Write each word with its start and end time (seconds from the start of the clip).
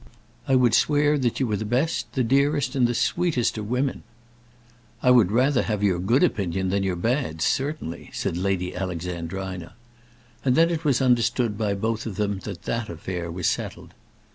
"I 0.47 0.55
would 0.55 0.73
swear 0.73 1.15
that 1.19 1.39
you 1.39 1.45
were 1.45 1.57
the 1.57 1.63
best, 1.63 2.11
the 2.13 2.23
dearest, 2.23 2.75
and 2.75 2.87
the 2.87 2.95
sweetest 2.95 3.59
of 3.59 3.69
women." 3.69 4.01
"I 5.03 5.11
would 5.11 5.31
rather 5.31 5.61
have 5.61 5.83
your 5.83 5.99
good 5.99 6.23
opinion 6.23 6.69
than 6.71 6.81
your 6.81 6.95
bad, 6.95 7.39
certainly," 7.39 8.09
said 8.11 8.35
Lady 8.35 8.75
Alexandrina. 8.75 9.75
And 10.43 10.55
then 10.55 10.71
it 10.71 10.83
was 10.83 11.03
understood 11.03 11.55
by 11.55 11.75
both 11.75 12.07
of 12.07 12.15
them 12.15 12.39
that 12.45 12.63
that 12.63 12.89
affair 12.89 13.29
was 13.29 13.45
settled. 13.45 13.93